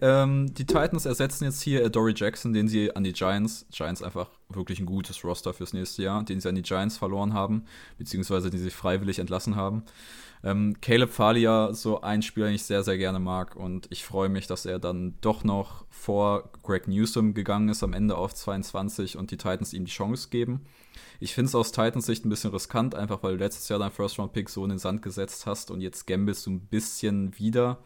[0.00, 4.30] ähm, die Titans ersetzen jetzt hier Dory Jackson, den sie an die Giants, Giants einfach
[4.48, 7.64] wirklich ein gutes Roster fürs nächste Jahr, den sie an die Giants verloren haben,
[7.98, 9.84] beziehungsweise den sie freiwillig entlassen haben.
[10.44, 13.56] Ähm, Caleb Falia, so ein Spieler, den ich sehr, sehr gerne mag.
[13.56, 17.94] Und ich freue mich, dass er dann doch noch vor Greg Newsom gegangen ist, am
[17.94, 20.66] Ende auf 22 und die Titans ihm die Chance geben.
[21.18, 23.90] Ich finde es aus Titans Sicht ein bisschen riskant, einfach weil du letztes Jahr dein
[23.90, 27.78] First-Round-Pick so in den Sand gesetzt hast und jetzt gambelst du ein bisschen wieder.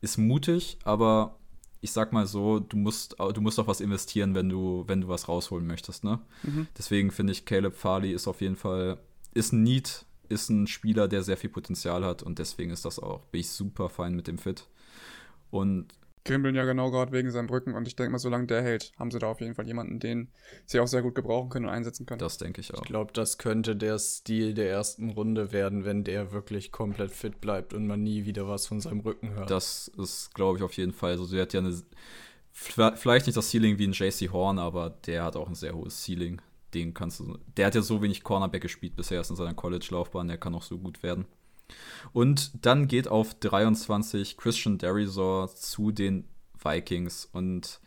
[0.00, 1.36] Ist mutig, aber
[1.80, 5.08] ich sag mal so, du musst, du musst auch was investieren, wenn du, wenn du
[5.08, 6.18] was rausholen möchtest, ne?
[6.42, 6.66] Mhm.
[6.76, 8.98] Deswegen finde ich, Caleb Farley ist auf jeden Fall
[9.32, 12.98] ist ein Need, ist ein Spieler, der sehr viel Potenzial hat und deswegen ist das
[12.98, 14.66] auch, bin ich super fein mit dem Fit.
[15.50, 15.92] Und
[16.24, 19.10] kribbeln ja genau gerade wegen seinem Rücken und ich denke mal, solange der hält, haben
[19.10, 20.28] sie da auf jeden Fall jemanden, den
[20.66, 22.18] sie auch sehr gut gebrauchen können und einsetzen können.
[22.18, 22.82] Das denke ich auch.
[22.82, 27.40] Ich glaube, das könnte der Stil der ersten Runde werden, wenn der wirklich komplett fit
[27.40, 29.50] bleibt und man nie wieder was von seinem Rücken hört.
[29.50, 31.12] Das ist, glaube ich, auf jeden Fall.
[31.12, 31.82] Also, der hat ja eine,
[32.52, 36.04] vielleicht nicht das Ceiling wie ein JC Horn, aber der hat auch ein sehr hohes
[36.04, 36.40] Ceiling.
[36.74, 40.28] Den kannst du, der hat ja so wenig Cornerback gespielt bisher erst in seiner College-Laufbahn,
[40.28, 41.26] der kann auch so gut werden.
[42.12, 46.24] Und dann geht auf 23 Christian Derizor zu den
[46.62, 47.80] Vikings und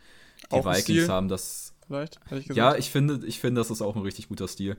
[0.50, 1.74] die auch Vikings haben das.
[1.86, 4.76] Vielleicht, ich ja, ich finde, ich finde, das ist auch ein richtig guter Stil.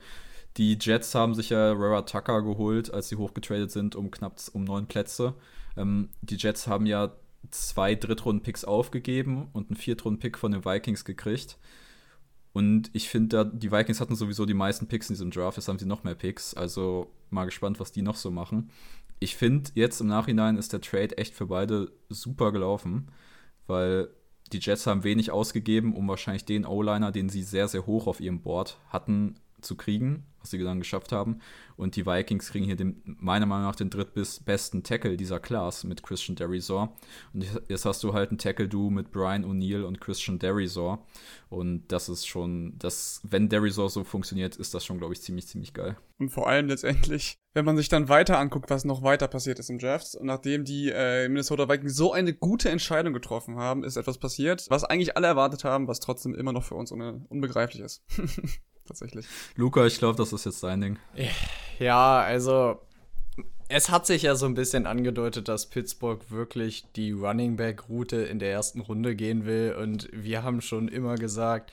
[0.57, 4.63] Die Jets haben sich ja Rara Tucker geholt, als sie hochgetradet sind, um knapp um
[4.63, 5.35] neun Plätze.
[5.77, 7.11] Ähm, die Jets haben ja
[7.51, 11.57] zwei Drittrunden-Picks aufgegeben und einen Viertrunden-Pick von den Vikings gekriegt.
[12.55, 15.77] Und ich finde, die Vikings hatten sowieso die meisten Picks in diesem Draft, jetzt haben
[15.77, 16.53] sie noch mehr Picks.
[16.53, 18.69] Also mal gespannt, was die noch so machen.
[19.19, 23.09] Ich finde, jetzt im Nachhinein ist der Trade echt für beide super gelaufen,
[23.67, 24.07] weil
[24.53, 28.21] die Jets haben wenig ausgegeben, um wahrscheinlich den O-Liner, den sie sehr, sehr hoch auf
[28.21, 31.39] ihrem Board hatten, zu kriegen, was sie dann geschafft haben.
[31.75, 36.03] Und die Vikings kriegen hier den, meiner Meinung nach den drittbesten Tackle dieser Class mit
[36.03, 36.95] Christian Derizor.
[37.33, 41.03] Und jetzt hast du halt einen Tackle-Du mit Brian O'Neill und Christian Derizor.
[41.49, 45.47] Und das ist schon, das, wenn Derizor so funktioniert, ist das schon, glaube ich, ziemlich,
[45.47, 45.97] ziemlich geil.
[46.19, 49.69] Und vor allem letztendlich, wenn man sich dann weiter anguckt, was noch weiter passiert ist
[49.69, 53.97] im Draft, und nachdem die äh, Minnesota Vikings so eine gute Entscheidung getroffen haben, ist
[53.97, 58.03] etwas passiert, was eigentlich alle erwartet haben, was trotzdem immer noch für uns unbegreiflich ist.
[58.87, 59.25] tatsächlich.
[59.55, 60.99] Luca, ich glaube, das ist jetzt dein Ding.
[61.79, 62.79] Ja, also
[63.67, 68.17] es hat sich ja so ein bisschen angedeutet, dass Pittsburgh wirklich die Running Back Route
[68.17, 71.71] in der ersten Runde gehen will und wir haben schon immer gesagt,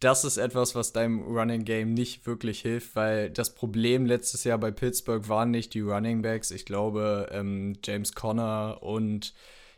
[0.00, 4.58] das ist etwas, was deinem Running Game nicht wirklich hilft, weil das Problem letztes Jahr
[4.58, 6.50] bei Pittsburgh waren nicht die Running Backs.
[6.50, 9.34] Ich glaube, ähm, James Conner und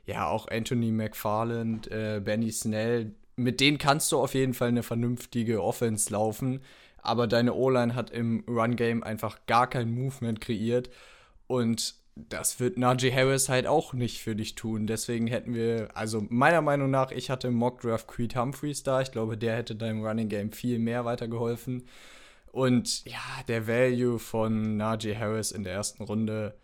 [0.07, 4.83] ja auch Anthony McFarland, äh, Benny Snell, mit denen kannst du auf jeden Fall eine
[4.83, 6.61] vernünftige Offense laufen.
[6.99, 10.91] Aber deine O-Line hat im Run-Game einfach gar kein Movement kreiert.
[11.47, 14.87] Und das wird Najee Harris halt auch nicht für dich tun.
[14.87, 19.01] Deswegen hätten wir, also meiner Meinung nach, ich hatte im Mockdraft Creed Humphreys da.
[19.01, 21.85] Ich glaube, der hätte deinem Running Game viel mehr weitergeholfen.
[22.53, 26.55] Und ja, der Value von Najee Harris in der ersten Runde.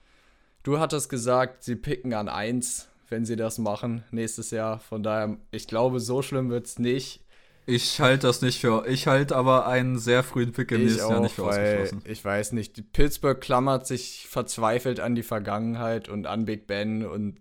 [0.62, 4.78] Du hattest gesagt, sie picken an 1 wenn sie das machen nächstes Jahr.
[4.80, 7.24] Von daher, ich glaube, so schlimm wird es nicht.
[7.66, 8.86] Ich halte das nicht für.
[8.88, 12.02] Ich halte aber einen sehr frühen Pick im nächsten Jahr nicht für ausgeschlossen.
[12.06, 12.92] Ich weiß nicht.
[12.92, 17.36] Pittsburgh klammert sich verzweifelt an die Vergangenheit und an Big Ben und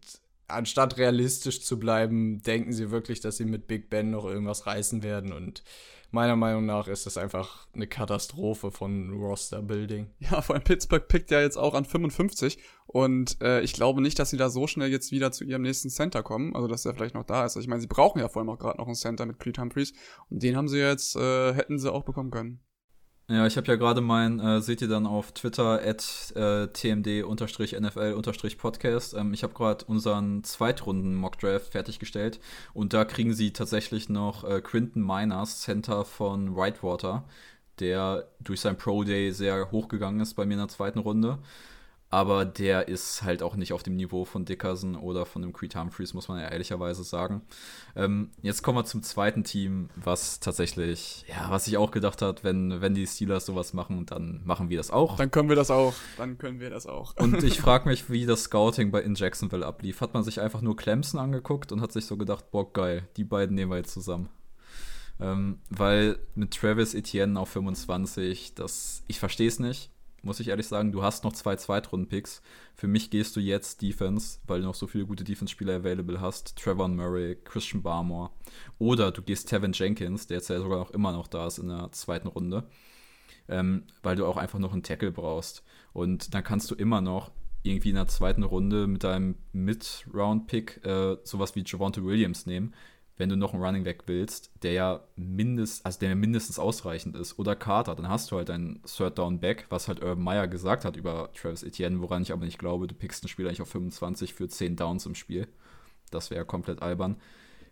[0.48, 5.04] anstatt realistisch zu bleiben, denken sie wirklich, dass sie mit Big Ben noch irgendwas reißen
[5.04, 5.64] werden und
[6.12, 10.10] meiner Meinung nach ist das einfach eine Katastrophe von Roster-Building.
[10.20, 14.18] Ja, vor allem Pittsburgh pickt ja jetzt auch an 55 und äh, ich glaube nicht,
[14.20, 16.94] dass sie da so schnell jetzt wieder zu ihrem nächsten Center kommen, also dass er
[16.94, 17.52] vielleicht noch da ist.
[17.56, 19.58] Also ich meine, sie brauchen ja vor allem auch gerade noch einen Center mit Creed
[19.58, 19.94] Humphreys
[20.30, 22.60] und den haben sie jetzt, äh, hätten sie auch bekommen können.
[23.30, 29.16] Ja, ich habe ja gerade mein, äh, seht ihr dann auf Twitter, at äh, tmd-nfl-podcast.
[29.16, 32.40] Ähm, ich habe gerade unseren Zweitrunden-Mockdraft fertiggestellt
[32.74, 37.26] und da kriegen sie tatsächlich noch äh, Quinton Miners, Center von Whitewater,
[37.80, 41.38] der durch sein Pro Day sehr hochgegangen ist bei mir in der zweiten Runde
[42.10, 45.76] aber der ist halt auch nicht auf dem Niveau von Dickerson oder von dem Creed
[45.76, 47.42] Humphreys, muss man ja ehrlicherweise sagen.
[47.98, 52.46] Ähm, jetzt kommen wir zum zweiten Team, was tatsächlich, ja, was sich auch gedacht hat,
[52.46, 55.18] wenn, wenn die Steelers sowas machen, dann machen wir das auch.
[55.18, 55.96] Dann können wir das auch.
[56.18, 57.14] Dann können wir das auch.
[57.18, 60.00] Und ich frage mich, wie das Scouting bei in Jacksonville ablief.
[60.00, 63.26] Hat man sich einfach nur Clemson angeguckt und hat sich so gedacht, boah, geil, die
[63.26, 64.30] beiden nehmen wir jetzt zusammen.
[65.20, 70.68] Ähm, weil mit Travis Etienne auf 25, das, ich verstehe es nicht muss ich ehrlich
[70.68, 70.92] sagen.
[70.92, 72.42] Du hast noch zwei Zweitrunden-Picks.
[72.76, 76.58] Für mich gehst du jetzt Defense, weil du noch so viele gute Defense-Spieler available hast.
[76.58, 78.32] Trevor Murray, Christian Barmore.
[78.80, 81.70] Oder du gehst Tevin Jenkins, der jetzt ja sogar noch immer noch da ist in
[81.70, 82.68] der zweiten Runde.
[83.48, 85.64] Ähm, weil du auch einfach noch einen Tackle brauchst.
[85.94, 87.32] Und dann kannst du immer noch
[87.64, 92.74] irgendwie in der zweiten Runde mit deinem Mid-Round-Pick äh, sowas wie Javante Williams nehmen,
[93.18, 97.40] wenn du noch einen Running Back willst, der ja mindest, also der mindestens ausreichend ist,
[97.40, 100.86] oder Carter, dann hast du halt einen Third Down Back, was halt Urban Meyer gesagt
[100.86, 103.70] hat über Travis Etienne, woran ich aber nicht glaube, du pickst einen Spieler eigentlich auf
[103.70, 105.48] 25 für 10 Downs im Spiel.
[106.12, 107.18] Das wäre komplett albern.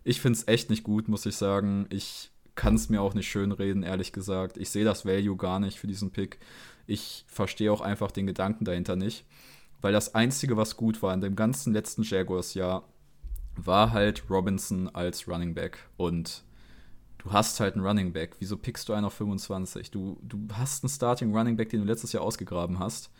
[0.02, 1.86] Ich finde es echt nicht gut, muss ich sagen.
[1.90, 4.56] Ich kann es mir auch nicht schön reden, ehrlich gesagt.
[4.56, 6.38] Ich sehe das Value gar nicht für diesen Pick.
[6.86, 9.24] Ich verstehe auch einfach den Gedanken dahinter nicht.
[9.80, 12.84] Weil das Einzige, was gut war in dem ganzen letzten Jaguars-Jahr,
[13.56, 15.78] war halt Robinson als Running Back.
[15.96, 16.44] Und
[17.18, 18.36] du hast halt einen Running Back.
[18.38, 19.90] Wieso pickst du einen auf 25?
[19.90, 23.10] Du, du hast einen Starting Running Back, den du letztes Jahr ausgegraben hast.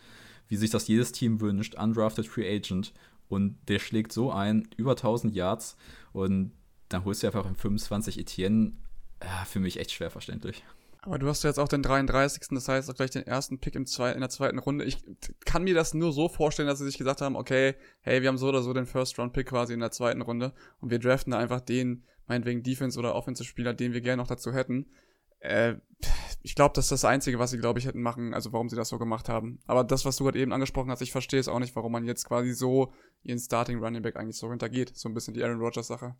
[0.47, 2.93] Wie sich das jedes Team wünscht, undrafted Free Agent.
[3.29, 5.77] Und der schlägt so ein, über 1000 Yards.
[6.13, 6.51] Und
[6.89, 8.73] dann holst du einfach im 25 Etienne.
[9.21, 10.63] Ja, für mich echt schwer verständlich.
[11.01, 12.43] Aber du hast ja jetzt auch den 33.
[12.51, 14.85] Das heißt auch gleich den ersten Pick im zwei, in der zweiten Runde.
[14.85, 15.03] Ich
[15.45, 18.37] kann mir das nur so vorstellen, dass sie sich gesagt haben, okay, hey, wir haben
[18.37, 21.61] so oder so den First-Round-Pick quasi in der zweiten Runde und wir draften da einfach
[21.61, 24.87] den, meinetwegen Defense- oder Offensive-Spieler, den wir gerne noch dazu hätten.
[25.39, 25.75] Äh,
[26.41, 28.75] ich glaube, das ist das Einzige, was sie, glaube ich, hätten machen, also warum sie
[28.75, 29.59] das so gemacht haben.
[29.65, 32.05] Aber das, was du gerade eben angesprochen hast, ich verstehe es auch nicht, warum man
[32.05, 32.91] jetzt quasi so
[33.23, 34.95] ihren Starting Running Back eigentlich so hintergeht.
[34.95, 36.15] So ein bisschen die Aaron Rodgers-Sache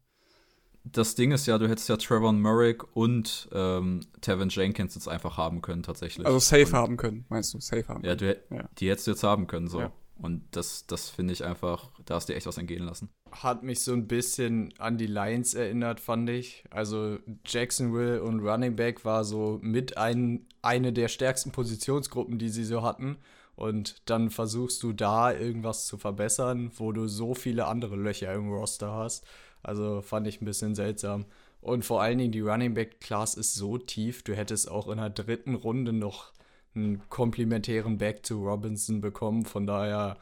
[0.91, 5.37] das Ding ist ja, du hättest ja Trevor Murray und ähm, Tevin Jenkins jetzt einfach
[5.37, 6.25] haben können, tatsächlich.
[6.25, 7.59] Also safe und, haben können, meinst du?
[7.59, 9.81] Safe haben ja, du, ja, die hättest du jetzt haben können, so.
[9.81, 9.91] Ja.
[10.19, 13.09] Und das, das finde ich einfach, da hast du echt was entgehen lassen.
[13.31, 16.63] Hat mich so ein bisschen an die Lions erinnert, fand ich.
[16.71, 22.63] Also Jacksonville und Running Back war so mit ein, eine der stärksten Positionsgruppen, die sie
[22.63, 23.17] so hatten.
[23.57, 28.51] Und dann versuchst du da irgendwas zu verbessern, wo du so viele andere Löcher im
[28.53, 29.25] Roster hast.
[29.63, 31.25] Also fand ich ein bisschen seltsam.
[31.59, 34.97] Und vor allen Dingen die Running Back Class ist so tief, du hättest auch in
[34.97, 36.31] der dritten Runde noch
[36.75, 39.43] einen komplementären Back zu Robinson bekommen.
[39.43, 40.17] Von daher,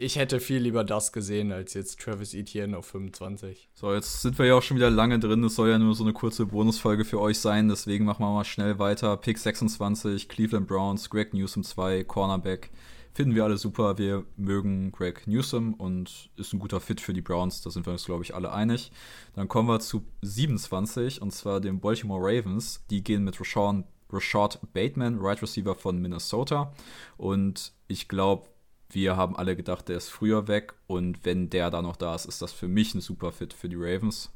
[0.00, 3.68] ich hätte viel lieber das gesehen als jetzt Travis Etienne auf 25.
[3.74, 5.42] So, jetzt sind wir ja auch schon wieder lange drin.
[5.42, 7.68] Das soll ja nur so eine kurze Bonusfolge für euch sein.
[7.68, 9.16] Deswegen machen wir mal schnell weiter.
[9.16, 12.70] Pick 26, Cleveland Browns, Greg Newsom 2, Cornerback
[13.12, 13.98] finden wir alle super.
[13.98, 17.60] Wir mögen Greg Newsom und ist ein guter Fit für die Browns.
[17.62, 18.92] Da sind wir uns, glaube ich, alle einig.
[19.34, 22.84] Dann kommen wir zu 27 und zwar den Baltimore Ravens.
[22.90, 23.82] Die gehen mit Rashawn,
[24.12, 26.72] Rashad Bateman, Right Receiver von Minnesota.
[27.16, 28.46] Und ich glaube,
[28.90, 30.74] wir haben alle gedacht, der ist früher weg.
[30.86, 33.68] Und wenn der da noch da ist, ist das für mich ein super Fit für
[33.68, 34.32] die Ravens.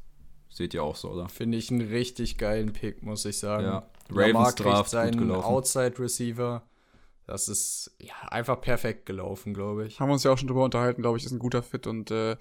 [0.49, 1.29] Seht ihr auch so, oder?
[1.29, 3.65] Finde ich einen richtig geilen Pick, muss ich sagen.
[3.65, 5.45] Ja, Ravens Draft gut gelaufen.
[5.45, 6.61] Outside Receiver
[7.25, 9.99] das ist ja einfach perfekt gelaufen, glaube ich.
[9.99, 11.87] Haben wir uns ja auch schon drüber unterhalten, glaube ich, ist ein guter Fit.
[11.87, 12.35] Und äh,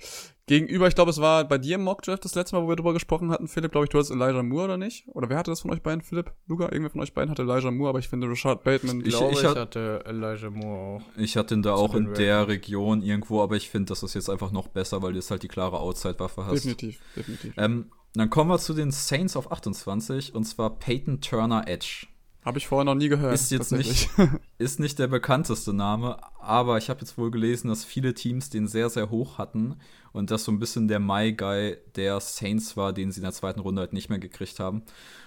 [0.47, 2.93] gegenüber, ich glaube, es war bei dir im Mockdraft das letzte Mal, wo wir drüber
[2.93, 5.07] gesprochen hatten, Philipp, glaube ich, du hattest Elijah Moore oder nicht?
[5.09, 6.33] Oder wer hatte das von euch beiden, Philipp?
[6.49, 9.03] Luca, irgendwer von euch beiden hatte Elijah Moore, aber ich finde Rashad Bateman.
[9.05, 11.03] Ich, glaube, ich, ich hatte Elijah Moore auch.
[11.17, 14.29] Ich hatte ihn da auch in der Region irgendwo, aber ich finde, das ist jetzt
[14.29, 16.55] einfach noch besser, weil du jetzt halt die klare Outside-Waffe hast.
[16.55, 17.55] Definitiv, definitiv.
[17.57, 22.07] Ähm, dann kommen wir zu den Saints auf 28 und zwar Peyton Turner Edge.
[22.45, 23.35] Habe ich vorher noch nie gehört.
[23.35, 24.11] Ist jetzt nicht,
[24.59, 28.67] ist nicht der bekannteste Name, aber ich habe jetzt wohl gelesen, dass viele Teams den
[28.67, 29.77] sehr, sehr hoch hatten
[30.13, 33.61] und das so ein bisschen der My-Guy der Saints war, den sie in der zweiten
[33.61, 34.83] Runde halt nicht mehr gekriegt haben.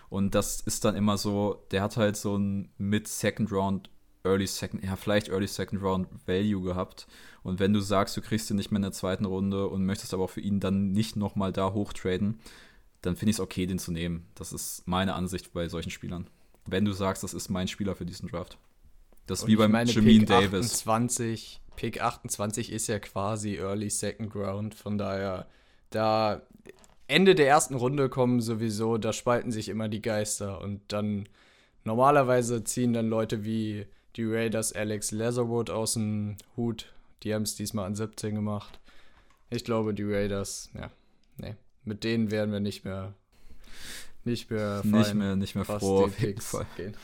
[0.10, 3.90] Und das ist dann immer so, der hat halt so ein Mid-Second Round,
[4.26, 7.08] Early Second, ja, vielleicht Early Second Round Value gehabt.
[7.44, 10.14] Und wenn du sagst, du kriegst ihn nicht mehr in der zweiten Runde und möchtest
[10.14, 12.40] aber auch für ihn dann nicht nochmal da hochtraden,
[13.02, 14.26] dann finde ich es okay, den zu nehmen.
[14.36, 16.28] Das ist meine Ansicht bei solchen Spielern
[16.66, 18.58] wenn du sagst, das ist mein Spieler für diesen Draft.
[19.28, 20.74] Das ist wie beim meine, Jamin Davis.
[20.74, 25.48] 28, Pick 28 ist ja quasi Early Second Round, von daher,
[25.90, 26.42] da
[27.08, 31.28] Ende der ersten Runde kommen sowieso, da spalten sich immer die Geister und dann
[31.84, 36.94] normalerweise ziehen dann Leute wie die Raiders Alex Leatherwood aus dem Hut.
[37.24, 38.80] Die haben es diesmal an 17 gemacht.
[39.50, 40.90] Ich glaube, die Raiders, ja,
[41.38, 43.14] nee, mit denen werden wir nicht mehr
[44.26, 46.66] nicht mehr fein, nicht mehr, nicht mehr froh auf jeden Fall.
[46.78, 46.96] Gehen.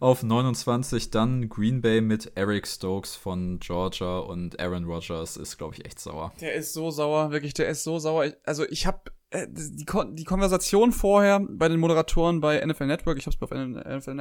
[0.00, 5.74] Auf 29 dann Green Bay mit Eric Stokes von Georgia und Aaron Rodgers ist, glaube
[5.74, 6.32] ich, echt sauer.
[6.40, 8.32] Der ist so sauer, wirklich, der ist so sauer.
[8.44, 13.26] Also ich habe äh, die, die Konversation vorher bei den Moderatoren bei NFL Network, ich
[13.26, 14.14] habe es auf NFL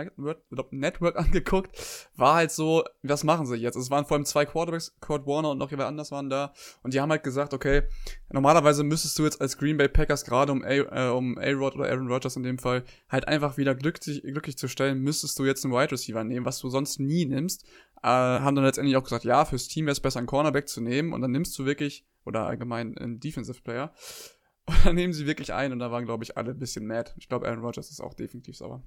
[0.72, 1.72] Network, angeguckt,
[2.15, 3.78] war halt so, was machen sie jetzt?
[3.78, 6.93] Es waren vor allem zwei Quarterbacks, Kurt Warner und noch jemand anders waren da und
[6.93, 7.84] die haben halt gesagt, okay,
[8.30, 11.89] normalerweise müsstest du jetzt als Green Bay Packers gerade um A, äh, um A-Rod oder
[11.89, 15.63] Aaron Rodgers in dem Fall halt einfach wieder glücklich, glücklich zu stellen, müsstest du jetzt
[15.63, 17.63] einen Wide Receiver nehmen, was du sonst nie nimmst.
[18.04, 20.82] Äh, haben dann letztendlich auch gesagt, ja, fürs Team wäre es besser, einen Cornerback zu
[20.82, 23.93] nehmen und dann nimmst du wirklich, oder allgemein einen Defensive Player,
[24.84, 27.12] dann nehmen sie wirklich ein und da waren, glaube ich, alle ein bisschen mad.
[27.18, 28.84] Ich glaube, Aaron Rodgers ist auch definitiv sauer.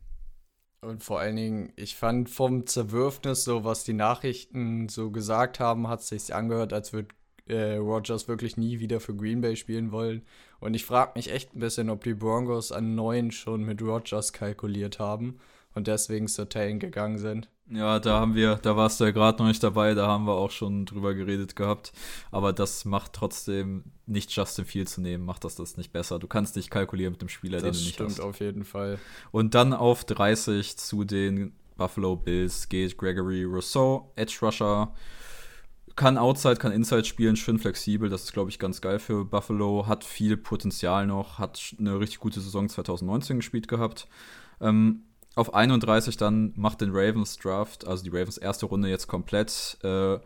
[0.83, 5.89] Und vor allen Dingen, ich fand vom Zerwürfnis, so was die Nachrichten so gesagt haben,
[5.89, 7.15] hat es sich angehört, als würde
[7.47, 10.23] äh, Rodgers wirklich nie wieder für Green Bay spielen wollen.
[10.59, 14.33] Und ich frage mich echt ein bisschen, ob die Broncos an neun schon mit Rodgers
[14.33, 15.39] kalkuliert haben
[15.75, 17.51] und deswegen Sertain gegangen sind.
[17.71, 20.33] Ja, da haben wir, da warst du ja gerade noch nicht dabei, da haben wir
[20.33, 21.93] auch schon drüber geredet gehabt.
[22.33, 26.19] Aber das macht trotzdem nicht Justin Field zu nehmen, macht das das nicht besser.
[26.19, 28.07] Du kannst nicht kalkulieren mit dem Spieler, das den du nicht hast.
[28.07, 28.99] Das stimmt auf jeden Fall.
[29.31, 34.93] Und dann auf 30 zu den Buffalo Bills geht Gregory Rousseau, Edge Rusher
[35.97, 38.09] kann Outside, kann Inside spielen, schön flexibel.
[38.09, 39.87] Das ist, glaube ich, ganz geil für Buffalo.
[39.87, 44.09] Hat viel Potenzial noch, hat eine richtig gute Saison 2019 gespielt gehabt.
[44.61, 45.03] Ähm,
[45.35, 49.79] auf 31 dann macht den Ravens Draft, also die Ravens erste Runde jetzt komplett.
[49.83, 50.19] Äh,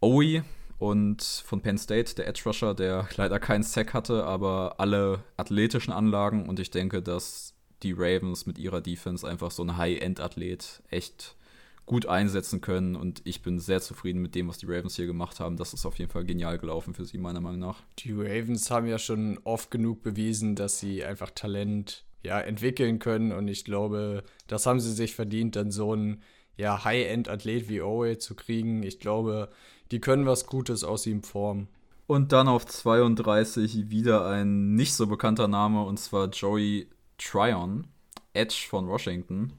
[0.00, 0.42] Owie
[0.78, 5.92] und von Penn State, der Edge Rusher, der leider keinen Sack hatte, aber alle athletischen
[5.92, 6.48] Anlagen.
[6.48, 11.36] Und ich denke, dass die Ravens mit ihrer Defense einfach so ein High-End-Athlet echt
[11.84, 12.96] gut einsetzen können.
[12.96, 15.56] Und ich bin sehr zufrieden mit dem, was die Ravens hier gemacht haben.
[15.56, 17.82] Das ist auf jeden Fall genial gelaufen für sie, meiner Meinung nach.
[18.00, 23.32] Die Ravens haben ja schon oft genug bewiesen, dass sie einfach Talent ja, entwickeln können.
[23.32, 26.22] Und ich glaube, das haben sie sich verdient, dann so einen
[26.56, 28.82] ja, High-End-Athlet wie Owe zu kriegen.
[28.82, 29.50] Ich glaube,
[29.90, 31.68] die können was Gutes aus ihm formen.
[32.06, 37.88] Und dann auf 32 wieder ein nicht so bekannter Name, und zwar Joey Tryon,
[38.32, 39.54] Edge von Washington.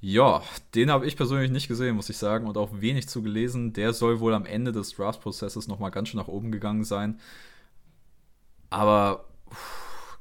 [0.00, 0.42] Ja,
[0.74, 3.72] den habe ich persönlich nicht gesehen, muss ich sagen, und auch wenig zu gelesen.
[3.72, 7.18] Der soll wohl am Ende des Draft-Prozesses nochmal ganz schön nach oben gegangen sein.
[8.70, 9.24] Aber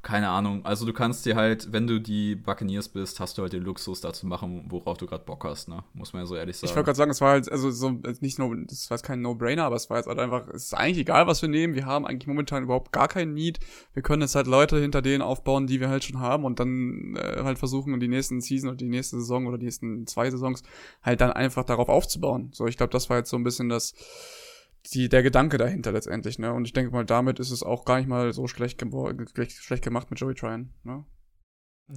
[0.04, 0.66] keine Ahnung.
[0.66, 4.02] Also du kannst dir halt, wenn du die Buccaneers bist, hast du halt den Luxus,
[4.02, 5.82] da zu machen, worauf du gerade Bock hast, ne?
[5.94, 6.70] Muss man ja so ehrlich sagen.
[6.70, 9.22] Ich wollte gerade sagen, es war halt, also so, nicht nur, das war jetzt kein
[9.22, 11.74] No-Brainer, aber es war jetzt halt einfach, es ist eigentlich egal, was wir nehmen.
[11.74, 13.62] Wir haben eigentlich momentan überhaupt gar keinen Need.
[13.94, 17.16] Wir können jetzt halt Leute hinter denen aufbauen, die wir halt schon haben und dann
[17.16, 20.64] äh, halt versuchen, die nächsten Season oder die nächste Saison oder die nächsten zwei Saisons
[21.02, 22.50] halt dann einfach darauf aufzubauen.
[22.52, 23.94] So, ich glaube, das war jetzt so ein bisschen das,
[24.88, 26.54] die, der Gedanke dahinter letztendlich, ne?
[26.54, 30.10] Und ich denke mal, damit ist es auch gar nicht mal so schlecht, schlecht gemacht
[30.10, 31.06] mit Joey Tryon, ne?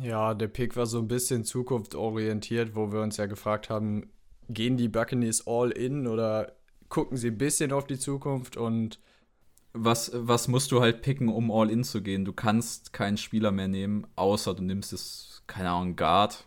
[0.00, 4.10] Ja, der Pick war so ein bisschen zukunftsorientiert, wo wir uns ja gefragt haben,
[4.48, 6.56] gehen die Buccaneers all in oder
[6.88, 9.00] gucken sie ein bisschen auf die Zukunft und
[9.72, 12.24] was, was musst du halt picken, um all in zu gehen?
[12.24, 16.46] Du kannst keinen Spieler mehr nehmen, außer du nimmst es, keine Ahnung, Guard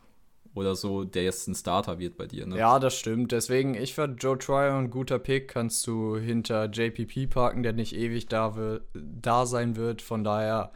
[0.53, 2.45] oder so, der jetzt ein Starter wird bei dir.
[2.45, 2.57] Ne?
[2.57, 3.31] Ja, das stimmt.
[3.31, 5.47] Deswegen, ich fand Joe Tryon ein guter Pick.
[5.47, 10.01] Kannst du hinter JPP parken, der nicht ewig da, da sein wird.
[10.01, 10.71] Von daher,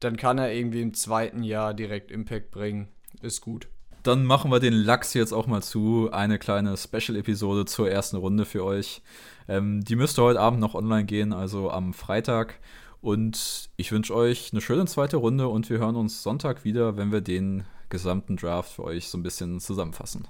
[0.00, 2.88] dann kann er irgendwie im zweiten Jahr direkt Impact bringen.
[3.22, 3.68] Ist gut.
[4.02, 6.10] Dann machen wir den Lachs jetzt auch mal zu.
[6.10, 9.00] Eine kleine Special-Episode zur ersten Runde für euch.
[9.48, 12.58] Ähm, die müsste heute Abend noch online gehen, also am Freitag.
[13.00, 17.12] Und ich wünsche euch eine schöne zweite Runde und wir hören uns Sonntag wieder, wenn
[17.12, 20.26] wir den gesamten Draft für euch so ein bisschen zusammenfassen.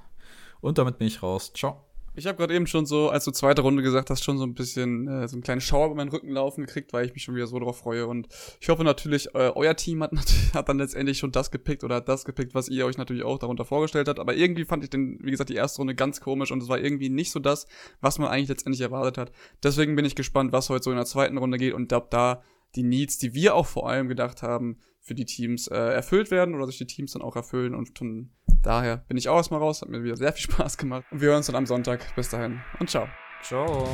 [0.60, 1.52] Und damit bin ich raus.
[1.54, 1.86] Ciao.
[2.14, 4.52] Ich habe gerade eben schon so, als du zweite Runde gesagt hast, schon so ein
[4.52, 7.34] bisschen äh, so einen kleinen Schauer über meinen Rücken laufen gekriegt, weil ich mich schon
[7.34, 8.06] wieder so drauf freue.
[8.06, 8.28] Und
[8.60, 10.12] ich hoffe natürlich, äh, euer Team hat,
[10.54, 13.38] hat dann letztendlich schon das gepickt oder hat das gepickt, was ihr euch natürlich auch
[13.38, 14.18] darunter vorgestellt habt.
[14.18, 16.78] Aber irgendwie fand ich den, wie gesagt, die erste Runde ganz komisch und es war
[16.78, 17.66] irgendwie nicht so das,
[18.02, 19.32] was man eigentlich letztendlich erwartet hat.
[19.62, 22.42] Deswegen bin ich gespannt, was heute so in der zweiten Runde geht und ob da
[22.74, 26.54] die Needs, die wir auch vor allem gedacht haben, für die Teams äh, erfüllt werden
[26.54, 27.74] oder sich die Teams dann auch erfüllen.
[27.74, 28.30] Und von
[28.62, 29.82] daher bin ich auch erstmal raus.
[29.82, 31.04] Hat mir wieder sehr viel Spaß gemacht.
[31.10, 32.14] Und wir hören uns dann am Sonntag.
[32.14, 33.08] Bis dahin und ciao.
[33.42, 33.88] Ciao.